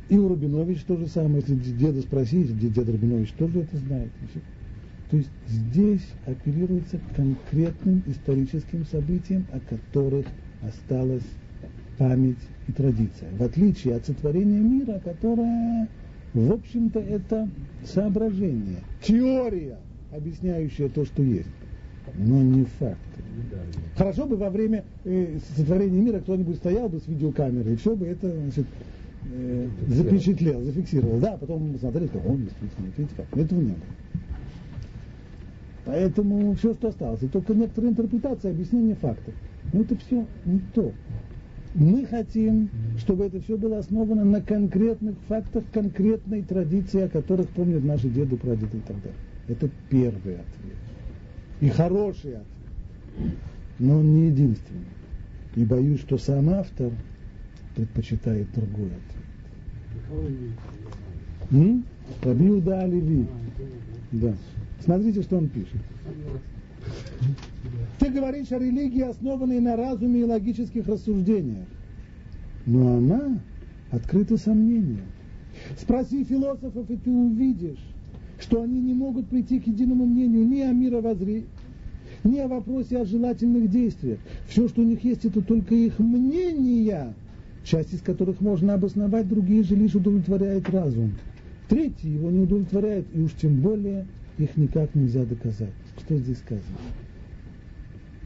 И 0.09 0.17
у 0.17 0.29
Рабинович 0.29 0.83
то 0.83 0.97
же 0.97 1.07
самое, 1.07 1.43
если 1.47 1.55
деда 1.55 2.01
спросить, 2.01 2.57
дед 2.57 2.87
Рабинович 2.87 3.31
тоже 3.33 3.61
это 3.61 3.77
знает. 3.77 4.11
То 5.09 5.17
есть 5.17 5.29
здесь 5.47 6.07
апеллируется 6.25 6.97
к 6.97 7.15
конкретным 7.15 8.03
историческим 8.07 8.85
событиям, 8.85 9.45
о 9.51 9.59
которых 9.59 10.25
осталась 10.61 11.23
память 11.97 12.37
и 12.67 12.71
традиция. 12.71 13.29
В 13.37 13.43
отличие 13.43 13.95
от 13.95 14.05
сотворения 14.05 14.59
мира, 14.59 15.01
которое, 15.03 15.87
в 16.33 16.51
общем-то, 16.51 16.99
это 16.99 17.49
соображение, 17.83 18.79
теория, 19.01 19.77
объясняющая 20.11 20.89
то, 20.89 21.05
что 21.05 21.23
есть, 21.23 21.49
но 22.17 22.41
не 22.41 22.65
факт. 22.79 22.99
Хорошо 23.95 24.25
бы 24.25 24.37
во 24.37 24.49
время 24.49 24.83
э, 25.03 25.37
сотворения 25.55 26.01
мира 26.01 26.19
кто-нибудь 26.19 26.57
стоял 26.57 26.89
бы 26.89 26.99
с 26.99 27.07
видеокамерой, 27.07 27.73
и 27.73 27.77
все 27.77 27.95
бы 27.95 28.05
это 28.07 28.31
значит, 28.31 28.65
э, 29.31 29.67
запечатлел, 29.87 30.61
зафиксировал. 30.63 31.19
Да, 31.19 31.37
потом 31.37 31.71
мы 31.71 31.77
смотрели, 31.77 32.07
что 32.07 32.19
он 32.19 32.43
действительно, 32.43 32.87
видите 32.97 33.15
как, 33.15 33.37
этого 33.37 33.59
не 33.59 33.71
было. 33.71 33.79
Поэтому 35.85 36.55
все, 36.55 36.73
что 36.73 36.87
осталось, 36.89 37.21
это 37.21 37.33
только 37.33 37.53
некоторые 37.53 37.91
интерпретации, 37.91 38.49
объяснение 38.49 38.95
фактов. 38.95 39.33
Но 39.71 39.81
это 39.81 39.95
все 39.97 40.25
не 40.45 40.59
то. 40.73 40.91
Мы 41.75 42.05
хотим, 42.05 42.69
чтобы 42.99 43.25
это 43.25 43.41
все 43.41 43.57
было 43.57 43.79
основано 43.79 44.23
на 44.23 44.41
конкретных 44.41 45.15
фактах, 45.27 45.65
конкретной 45.73 46.41
традиции, 46.41 47.01
о 47.01 47.09
которых 47.09 47.49
помнят 47.49 47.83
наши 47.83 48.07
деды, 48.09 48.37
прадеды 48.37 48.77
и 48.77 48.81
так 48.81 48.95
далее. 49.01 49.19
Это 49.49 49.69
первый 49.89 50.35
ответ. 50.35 50.77
И 51.59 51.67
хороший 51.67 52.37
ответ. 52.37 53.35
Но 53.77 53.99
он 53.99 54.13
не 54.13 54.27
единственный. 54.27 54.85
И 55.55 55.65
боюсь, 55.65 55.99
что 55.99 56.17
сам 56.17 56.49
автор 56.49 56.93
предпочитает 57.75 58.47
другой 58.55 58.87
ответ. 58.87 59.25
Рабиуда 62.23 62.79
Оливи. 62.79 63.27
Да. 64.13 64.33
Смотрите, 64.79 65.23
что 65.23 65.37
он 65.37 65.49
пишет. 65.49 65.81
Ты 67.99 68.09
говоришь 68.09 68.51
о 68.51 68.59
религии, 68.59 69.01
основанной 69.01 69.59
на 69.59 69.75
разуме 69.75 70.21
и 70.21 70.25
логических 70.25 70.87
рассуждениях. 70.87 71.67
Но 72.65 72.97
она 72.97 73.39
открыта 73.91 74.37
сомнениям. 74.37 75.05
Спроси 75.79 76.23
философов, 76.23 76.89
и 76.89 76.97
ты 76.97 77.09
увидишь, 77.09 77.79
что 78.39 78.61
они 78.61 78.81
не 78.81 78.93
могут 78.93 79.29
прийти 79.29 79.59
к 79.59 79.67
единому 79.67 80.05
мнению 80.05 80.45
ни 80.47 80.59
о 80.61 80.73
мировоззрении, 80.73 81.45
ни 82.23 82.39
о 82.39 82.47
вопросе 82.47 82.99
о 82.99 83.05
желательных 83.05 83.69
действиях. 83.69 84.19
Все, 84.47 84.67
что 84.67 84.81
у 84.81 84.85
них 84.85 85.03
есть, 85.03 85.23
это 85.25 85.41
только 85.41 85.75
их 85.75 85.99
мнения, 85.99 87.13
часть 87.63 87.93
из 87.93 88.01
которых 88.01 88.41
можно 88.41 88.73
обосновать, 88.73 89.29
другие 89.29 89.63
же 89.63 89.75
лишь 89.75 89.95
удовлетворяет 89.95 90.69
разум. 90.69 91.13
Третий 91.69 92.09
его 92.09 92.29
не 92.29 92.39
удовлетворяет, 92.39 93.05
и 93.13 93.21
уж 93.21 93.31
тем 93.33 93.61
более 93.61 94.05
их 94.37 94.57
никак 94.57 94.93
нельзя 94.95 95.23
доказать. 95.23 95.73
Что 95.97 96.17
здесь 96.17 96.39
сказано? 96.39 96.77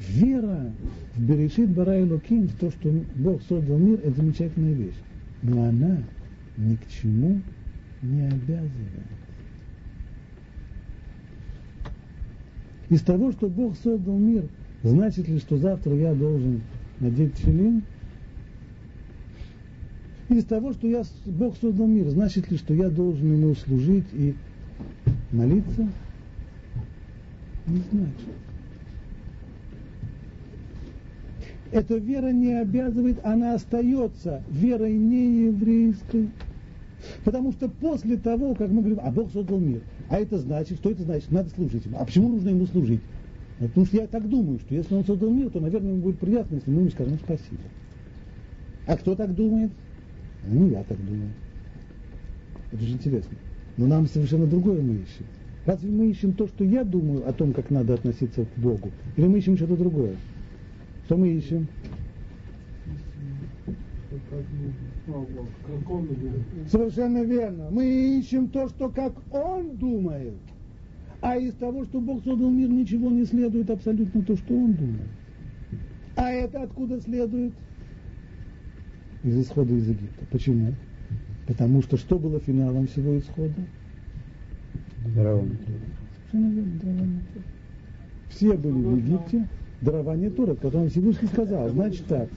Вера 0.08 0.72
в 1.16 1.22
Берешит 1.22 1.70
Бара 1.70 2.04
Луким, 2.06 2.48
в 2.48 2.56
то, 2.58 2.72
что 2.72 2.90
Бог 3.16 3.42
создал 3.44 3.78
мир, 3.78 4.00
это 4.00 4.16
замечательная 4.16 4.74
вещь. 4.74 4.96
Но 5.44 5.64
она 5.64 5.98
ни 6.58 6.76
к 6.76 6.88
чему 6.88 7.42
не 8.02 8.22
обязывает. 8.22 8.70
Из 12.90 13.02
того, 13.02 13.32
что 13.34 13.48
Бог 13.50 13.76
создал 13.78 14.18
мир, 14.18 14.46
значит 14.84 15.28
ли, 15.28 15.40
что 15.40 15.58
завтра 15.58 15.94
я 15.96 16.14
должен 16.14 16.62
надеть 17.00 17.36
филин? 17.36 17.84
Из 20.30 20.46
того, 20.46 20.74
что 20.74 20.88
я, 20.88 21.04
Бог 21.26 21.58
создал 21.58 21.88
мир, 21.88 22.08
значит 22.10 22.50
ли, 22.50 22.58
что 22.58 22.74
я 22.74 22.90
должен 22.90 23.34
ему 23.34 23.54
служить 23.56 24.08
и 24.14 24.34
молиться? 25.32 25.90
Не 27.68 27.82
значит. 27.92 28.49
Эта 31.72 31.96
вера 31.98 32.32
не 32.32 32.54
обязывает, 32.54 33.20
она 33.24 33.54
остается 33.54 34.42
верой 34.50 34.94
не 34.94 35.46
еврейской. 35.48 36.30
Потому 37.24 37.52
что 37.54 37.70
после 37.70 38.18
того, 38.18 38.56
как 38.56 38.70
мы 38.70 38.80
говорим, 38.82 39.00
а 39.02 39.12
Бог 39.12 39.32
создал 39.32 39.60
мир, 39.60 39.82
а 40.10 40.20
это 40.20 40.38
значит, 40.40 40.78
что 40.80 40.92
это 40.92 41.04
значит? 41.04 41.32
Надо 41.32 41.50
служить 41.50 41.86
ему. 41.86 41.98
А 42.00 42.06
почему 42.06 42.30
нужно 42.30 42.50
ему 42.50 42.66
служить? 42.66 43.02
Потому 43.60 43.86
что 43.86 43.98
я 43.98 44.08
так 44.08 44.28
думаю, 44.28 44.60
что 44.60 44.74
если 44.74 44.96
он 44.96 45.06
создал 45.06 45.30
мир, 45.30 45.50
то, 45.50 45.60
наверное, 45.60 45.92
ему 45.92 46.02
будет 46.02 46.20
приятно, 46.20 46.56
если 46.56 46.72
мы 46.72 46.82
ему 46.82 46.90
скажем 46.90 47.18
спасибо. 47.20 47.64
А 48.88 48.98
кто 48.98 49.16
так 49.16 49.36
думает? 49.36 49.72
Ну, 50.48 50.70
я 50.70 50.84
так 50.84 50.98
думаю. 51.06 51.30
Это 52.72 52.82
же 52.82 52.94
интересно. 52.94 53.38
Но 53.78 53.86
нам 53.86 54.08
совершенно 54.08 54.48
другое 54.48 54.82
мы 54.82 54.96
ищем. 54.96 55.26
Разве 55.66 55.92
мы 55.92 56.10
ищем 56.10 56.34
то, 56.34 56.48
что 56.48 56.64
я 56.64 56.84
думаю 56.84 57.28
о 57.28 57.34
том, 57.34 57.54
как 57.54 57.70
надо 57.70 57.94
относиться 57.94 58.46
к 58.46 58.60
Богу? 58.60 58.90
Или 59.18 59.28
мы 59.28 59.38
ищем 59.38 59.56
что-то 59.56 59.76
другое? 59.76 60.16
Что 61.10 61.18
мы 61.18 61.30
ищем? 61.30 61.68
Совершенно 66.68 67.24
верно. 67.24 67.70
Мы 67.72 68.20
ищем 68.20 68.48
то, 68.50 68.70
что 68.70 68.90
как 68.90 69.14
Он 69.34 69.76
думает. 69.78 70.36
А 71.22 71.36
из 71.36 71.56
того, 71.56 71.86
что 71.86 72.00
Бог 72.00 72.24
создал 72.24 72.52
мир, 72.52 72.70
ничего 72.70 73.10
не 73.10 73.26
следует 73.26 73.72
абсолютно 73.72 74.22
то, 74.22 74.38
что 74.38 74.54
Он 74.54 74.74
думает. 74.74 75.10
А 76.16 76.30
это 76.30 76.62
откуда 76.62 77.02
следует? 77.02 77.54
Из 79.24 79.36
исхода 79.36 79.74
из 79.74 79.90
Египта. 79.90 80.28
Почему? 80.30 80.76
Потому 81.48 81.82
что 81.82 81.98
что 81.98 82.20
было 82.20 82.40
финалом 82.40 82.86
всего 82.86 83.18
исхода? 83.18 83.66
Торы. 85.16 85.42
Все 88.30 88.54
были 88.54 88.74
в 88.74 88.98
Египте, 88.98 89.48
дарование 89.82 90.30
Торы, 90.30 90.56
которое 90.56 90.90
Всевышний 90.90 91.28
сказал. 91.28 91.70
Значит 91.70 92.06
так, 92.06 92.30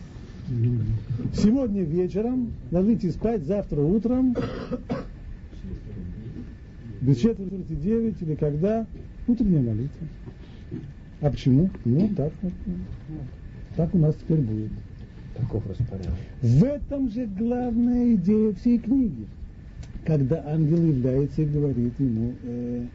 сегодня 1.34 1.82
вечером 1.82 2.52
ложитесь 2.70 3.14
спать, 3.14 3.44
завтра 3.44 3.80
утром, 3.80 4.34
без 7.00 7.16
четверти 7.16 7.74
девять 7.74 8.20
или 8.20 8.34
когда, 8.34 8.86
утренняя 9.26 9.62
молитва. 9.62 10.06
А 11.20 11.30
почему? 11.30 11.70
Ну, 11.84 12.08
так 12.16 12.32
вот. 12.42 12.52
Так 13.76 13.94
у 13.94 13.98
нас 13.98 14.14
теперь 14.16 14.40
будет. 14.40 14.70
Таков 15.36 15.66
распорядок. 15.66 16.12
В 16.42 16.64
этом 16.64 17.10
же 17.10 17.26
главная 17.26 18.14
идея 18.14 18.52
всей 18.54 18.78
книги. 18.78 19.26
Когда 20.04 20.44
ангел 20.46 20.82
является 20.84 21.42
и 21.42 21.46
говорит 21.46 21.98
ему, 21.98 22.34
э, 22.42 22.86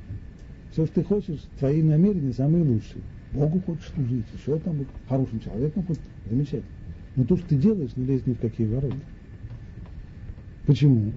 все, 0.72 0.86
что 0.86 0.96
ты 0.96 1.04
хочешь, 1.04 1.40
твои 1.58 1.82
намерения 1.82 2.34
самые 2.34 2.64
лучшие. 2.64 3.02
Богу 3.34 3.62
хочешь 3.62 3.92
служить, 3.94 4.26
еще 4.34 4.58
там 4.60 4.78
быть 4.78 4.88
хорошим 5.08 5.40
человеком, 5.40 5.84
хоть 5.84 6.00
замечательно. 6.30 6.64
Но 7.16 7.26
то, 7.26 7.38
что 7.38 7.48
ты 7.48 7.56
делаешь, 7.56 7.92
не 7.96 8.06
лезет 8.06 8.28
ни 8.28 8.34
в 8.34 8.40
какие 8.40 8.68
ворота. 8.68 8.96
Почему? 10.66 11.12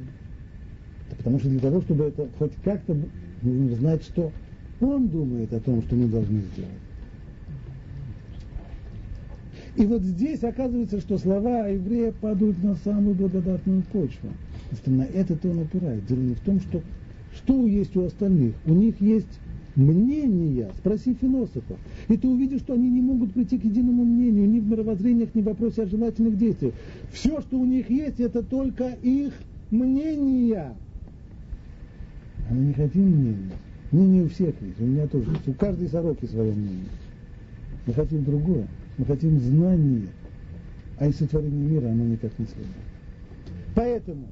Да 1.11 1.17
потому 1.17 1.39
что 1.39 1.49
для 1.49 1.61
того, 1.61 1.81
чтобы 1.83 2.05
это 2.05 2.29
хоть 2.39 2.53
как-то 2.65 2.97
нужно 3.43 3.77
знать, 3.77 4.03
что 4.05 4.33
он 4.81 5.09
думает 5.09 5.53
о 5.53 5.61
том, 5.61 5.83
что 5.83 5.95
мы 5.95 6.09
должны 6.09 6.41
сделать. 6.41 6.71
И 9.77 9.87
вот 9.87 10.03
здесь 10.03 10.43
оказывается, 10.43 11.01
что 11.01 11.17
слова 11.17 11.69
еврея 11.69 12.13
падают 12.13 12.63
на 12.63 12.75
самую 12.77 13.15
благодатную 13.15 13.83
почву. 13.83 14.31
Если 14.73 14.91
на 14.91 15.03
это-то 15.03 15.49
он 15.49 15.61
опирает. 15.61 16.05
Дело 16.07 16.21
не 16.21 16.35
в 16.35 16.41
том, 16.41 16.61
что 16.61 16.83
что 17.35 17.67
есть 17.67 17.97
у 17.97 18.05
остальных. 18.05 18.55
У 18.67 18.75
них 18.75 19.01
есть 19.01 19.39
мнения, 19.77 20.71
спроси 20.79 21.15
философов. 21.15 21.79
И 22.09 22.17
ты 22.17 22.29
увидишь, 22.29 22.61
что 22.61 22.75
они 22.75 22.91
не 22.91 23.01
могут 23.01 23.33
прийти 23.33 23.59
к 23.59 23.65
единому 23.65 24.05
мнению 24.05 24.49
ни 24.49 24.61
в 24.61 24.69
мировоззрениях, 24.69 25.35
ни 25.35 25.43
в 25.43 25.45
вопросе 25.45 25.83
о 25.83 25.87
желательных 25.87 26.37
действиях. 26.37 26.75
Все, 27.13 27.41
что 27.41 27.59
у 27.59 27.65
них 27.65 27.91
есть, 27.91 28.21
это 28.21 28.43
только 28.43 28.97
их 29.03 29.33
мнения. 29.71 30.75
А 32.49 32.55
мы 32.55 32.67
не 32.67 32.73
хотим 32.73 33.03
мнения. 33.03 33.53
Мнение 33.93 34.25
у 34.25 34.29
всех 34.29 34.55
есть, 34.61 34.81
у 34.81 34.85
меня 34.85 35.07
тоже 35.07 35.31
есть. 35.31 35.49
У 35.49 35.53
каждой 35.53 35.89
сороки 35.89 36.27
свое 36.27 36.53
мнение. 36.53 36.91
Мы 37.87 37.95
хотим 37.95 38.25
другое. 38.25 38.67
Мы 38.99 39.05
хотим 39.05 39.39
знания. 39.41 40.09
А 40.99 41.07
из 41.07 41.17
сотворения 41.17 41.69
мира 41.69 41.89
оно 41.89 42.05
никак 42.05 42.31
не 42.39 42.47
следует. 42.47 42.69
Поэтому 43.75 44.27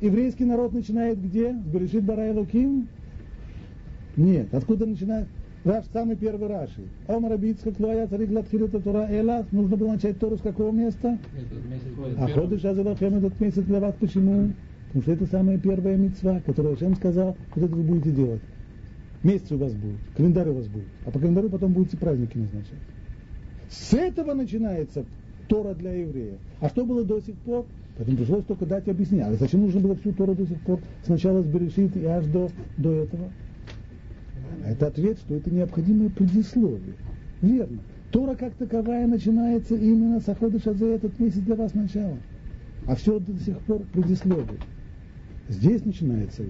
еврейский 0.00 0.44
народ 0.44 0.72
начинает 0.72 1.20
где? 1.20 1.52
С 1.52 1.66
Берешит 1.66 2.04
Барай 2.04 2.32
Луким? 2.32 2.88
Нет. 4.18 4.52
Откуда 4.52 4.84
начинает? 4.84 5.28
Раш, 5.64 5.84
самый 5.92 6.16
первый 6.16 6.48
Раши. 6.48 6.82
Омар 7.06 7.32
Абицка, 7.32 7.72
Клоя, 7.72 8.06
Царик, 8.06 8.30
Латхилита, 8.30 8.80
Тура, 8.80 9.06
Эла. 9.10 9.46
Нужно 9.52 9.76
было 9.76 9.92
начать 9.92 10.18
Тору 10.18 10.36
с 10.36 10.40
какого 10.40 10.72
места? 10.72 11.18
А 12.18 12.28
ходишь 12.28 12.64
Азелахем 12.64 13.14
этот 13.14 13.40
месяц 13.40 13.62
для 13.62 13.80
вас. 13.80 13.94
Почему? 13.98 14.52
Потому 14.88 15.02
что 15.02 15.12
это 15.12 15.26
самая 15.26 15.58
первая 15.58 15.96
мецва, 15.96 16.40
которую 16.40 16.76
Шем 16.76 16.96
сказал, 16.96 17.36
вот 17.54 17.64
это 17.64 17.74
вы 17.74 17.82
будете 17.82 18.10
делать. 18.10 18.40
Месяц 19.22 19.52
у 19.52 19.58
вас 19.58 19.72
будет, 19.72 19.98
календарь 20.16 20.48
у 20.48 20.54
вас 20.54 20.66
будет. 20.68 20.86
А 21.04 21.10
по 21.10 21.18
календарю 21.18 21.50
потом 21.50 21.72
будете 21.72 21.96
праздники 21.96 22.38
назначать. 22.38 22.78
С 23.68 23.92
этого 23.92 24.32
начинается 24.32 25.04
Тора 25.48 25.74
для 25.74 25.92
евреев. 25.92 26.38
А 26.60 26.68
что 26.68 26.86
было 26.86 27.04
до 27.04 27.20
сих 27.20 27.34
пор? 27.36 27.66
Поэтому 27.96 28.16
пришлось 28.16 28.44
только 28.44 28.64
дать 28.64 28.88
объяснение. 28.88 29.26
А 29.26 29.34
зачем 29.34 29.60
нужно 29.60 29.80
было 29.80 29.96
всю 29.96 30.12
Тору 30.12 30.34
до 30.34 30.46
сих 30.46 30.60
пор? 30.62 30.80
Сначала 31.04 31.42
с 31.42 31.46
Берешит 31.46 31.96
и 31.96 32.04
аж 32.04 32.24
до, 32.26 32.48
до 32.78 32.92
этого. 32.92 33.30
А 34.64 34.70
это 34.70 34.86
ответ, 34.88 35.18
что 35.18 35.34
это 35.34 35.50
необходимое 35.50 36.10
предисловие. 36.10 36.94
Верно. 37.42 37.78
Тора 38.10 38.34
как 38.34 38.54
таковая 38.54 39.06
начинается 39.06 39.74
именно 39.74 40.20
с 40.20 40.28
Ахода 40.28 40.58
Шазе, 40.58 40.94
этот 40.94 41.18
месяц 41.18 41.40
для 41.40 41.54
вас 41.54 41.74
начало. 41.74 42.16
А 42.86 42.94
все 42.96 43.18
до 43.18 43.38
сих 43.40 43.58
пор 43.60 43.82
предисловие. 43.92 44.58
Здесь 45.48 45.84
начинается. 45.84 46.44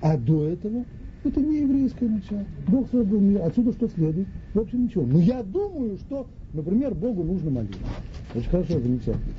А 0.00 0.16
до 0.16 0.46
этого 0.46 0.84
это 1.22 1.40
не 1.40 1.60
еврейское 1.60 2.08
начало. 2.08 2.44
Бог 2.66 2.90
создал 2.90 3.20
мир. 3.20 3.42
Отсюда 3.42 3.72
что 3.72 3.88
следует? 3.88 4.26
В 4.54 4.60
общем, 4.60 4.84
ничего. 4.84 5.04
Но 5.04 5.20
я 5.20 5.42
думаю, 5.42 5.98
что, 5.98 6.26
например, 6.52 6.94
Богу 6.94 7.22
нужно 7.22 7.50
молиться. 7.50 7.78
Очень 8.34 8.48
хорошо, 8.48 8.80
замечательно. 8.80 9.34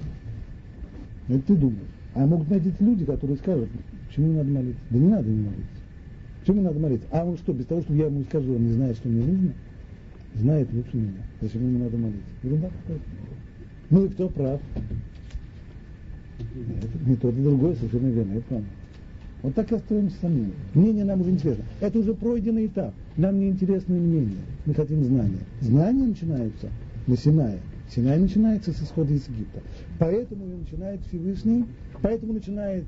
Это 1.28 1.42
ты 1.42 1.56
думаешь. 1.56 1.90
А 2.14 2.26
могут 2.26 2.50
найти 2.50 2.72
люди, 2.80 3.06
которые 3.06 3.38
скажут, 3.38 3.70
почему 4.08 4.34
надо 4.34 4.50
молиться. 4.50 4.82
Да 4.90 4.98
не 4.98 5.08
надо 5.08 5.30
не 5.30 5.42
молиться. 5.42 5.81
Почему 6.42 6.62
надо 6.62 6.80
молиться? 6.80 7.08
А 7.12 7.24
он 7.24 7.38
что, 7.38 7.54
без 7.54 7.66
того, 7.66 7.82
чтобы 7.82 8.00
я 8.00 8.08
ему 8.08 8.24
скажу, 8.24 8.56
он 8.56 8.66
не 8.66 8.74
знает, 8.74 8.98
что 8.98 9.10
мне 9.10 9.24
нужно? 9.24 9.54
Знает 10.36 10.74
лучше 10.74 10.98
меня. 10.98 11.24
Зачем 11.40 11.62
ему 11.62 11.84
надо 11.84 11.98
молиться? 11.98 12.30
Ерунда 12.44 12.70
какая-то. 12.70 13.06
Ну 13.90 14.06
и 14.06 14.10
кто 14.10 14.30
прав? 14.30 14.62
Это 16.40 17.10
не 17.10 17.16
тот, 17.16 17.38
и 17.38 17.42
другой, 17.42 17.76
совершенно 17.76 18.08
верно, 18.08 18.34
я 18.34 18.42
понял. 18.42 18.66
Вот 19.44 19.56
так 19.56 19.72
и 19.72 19.76
остаемся 19.76 20.16
самим. 20.22 20.54
Мнение 20.74 21.06
нам 21.06 21.22
уже 21.22 21.32
интересно. 21.32 21.64
Это 21.80 22.00
уже 22.00 22.14
пройденный 22.14 22.68
этап. 22.68 22.94
Нам 23.18 23.40
не 23.40 23.50
интересны 23.50 24.00
мнения. 24.00 24.38
Мы 24.66 24.74
хотим 24.74 25.04
знания. 25.04 25.40
Знания 25.62 26.06
начинаются 26.06 26.70
на 27.08 27.18
Синае. 27.18 27.60
Синай 27.94 28.20
начинается 28.20 28.72
с 28.72 28.82
исхода 28.82 29.14
из 29.14 29.28
Египта. 29.28 29.60
Поэтому 30.00 30.46
и 30.46 30.62
начинает 30.62 31.02
Всевышний, 31.08 31.66
поэтому 32.02 32.34
начинает 32.34 32.86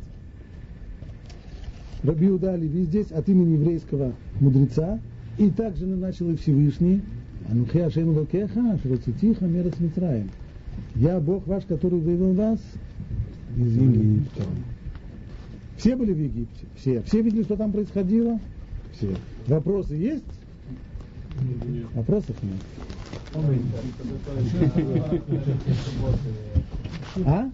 Раби 2.04 2.30
Удали 2.30 2.68
здесь 2.68 3.12
от 3.12 3.30
имени 3.30 3.54
еврейского 3.54 4.13
мудреца, 4.39 5.00
и 5.38 5.50
также 5.50 5.86
начал 5.86 6.30
и 6.30 6.36
Всевышний, 6.36 7.02
Анухи 7.50 7.80
Ашем 7.80 8.16
Лакеха, 8.16 8.78
Шрацутиха, 8.84 9.46
Мерас 9.46 9.80
Митраем. 9.80 10.30
Я 10.96 11.20
Бог 11.20 11.48
ваш, 11.48 11.63
который 11.66 12.00
вывел 12.00 12.34
вас 12.34 12.60
из 13.58 13.76
Египта. 13.76 14.44
Все 15.78 15.96
были 15.96 16.13
в 16.13 16.20
Египте? 16.20 16.66
Все. 16.76 17.02
Все 17.04 17.22
видели, 17.22 17.44
что 17.44 17.56
там 17.56 17.72
происходило? 17.72 18.39
Все. 18.94 19.16
Вопросы 19.48 19.96
есть? 19.96 20.24
Нет. 21.68 21.86
Вопросов 21.94 22.36
нет. 22.44 22.62
А? 27.26 27.50